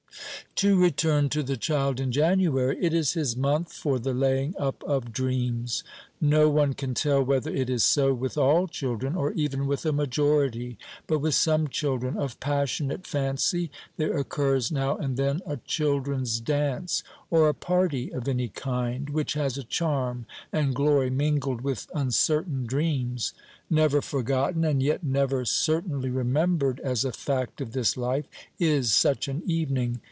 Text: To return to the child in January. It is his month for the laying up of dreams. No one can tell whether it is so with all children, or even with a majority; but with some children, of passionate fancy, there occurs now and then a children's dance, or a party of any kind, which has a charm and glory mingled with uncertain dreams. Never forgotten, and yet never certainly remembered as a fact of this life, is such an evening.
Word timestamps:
To 0.57 0.77
return 0.77 1.29
to 1.29 1.41
the 1.41 1.57
child 1.57 1.99
in 1.99 2.11
January. 2.11 2.77
It 2.79 2.93
is 2.93 3.13
his 3.13 3.35
month 3.35 3.73
for 3.73 3.97
the 3.97 4.13
laying 4.13 4.53
up 4.59 4.83
of 4.83 5.11
dreams. 5.11 5.83
No 6.19 6.49
one 6.49 6.73
can 6.73 6.93
tell 6.93 7.23
whether 7.23 7.49
it 7.49 7.67
is 7.67 7.83
so 7.83 8.13
with 8.13 8.37
all 8.37 8.67
children, 8.67 9.15
or 9.15 9.31
even 9.31 9.65
with 9.65 9.85
a 9.87 9.91
majority; 9.91 10.77
but 11.07 11.17
with 11.17 11.33
some 11.33 11.67
children, 11.67 12.15
of 12.15 12.39
passionate 12.39 13.07
fancy, 13.07 13.71
there 13.97 14.15
occurs 14.15 14.71
now 14.71 14.97
and 14.97 15.17
then 15.17 15.41
a 15.47 15.57
children's 15.57 16.39
dance, 16.39 17.01
or 17.31 17.49
a 17.49 17.55
party 17.55 18.11
of 18.13 18.27
any 18.27 18.49
kind, 18.49 19.09
which 19.09 19.33
has 19.33 19.57
a 19.57 19.63
charm 19.63 20.27
and 20.53 20.75
glory 20.75 21.09
mingled 21.09 21.61
with 21.61 21.89
uncertain 21.95 22.67
dreams. 22.67 23.33
Never 23.67 23.99
forgotten, 23.99 24.63
and 24.63 24.83
yet 24.83 25.03
never 25.03 25.43
certainly 25.43 26.09
remembered 26.11 26.79
as 26.81 27.03
a 27.03 27.11
fact 27.13 27.61
of 27.61 27.71
this 27.71 27.97
life, 27.97 28.25
is 28.59 28.93
such 28.93 29.27
an 29.27 29.41
evening. 29.47 29.97